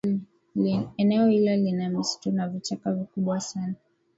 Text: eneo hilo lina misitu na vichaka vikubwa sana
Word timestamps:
eneo 0.97 1.27
hilo 1.27 1.55
lina 1.55 1.89
misitu 1.89 2.31
na 2.31 2.47
vichaka 2.49 2.93
vikubwa 2.93 3.39
sana 3.41 3.75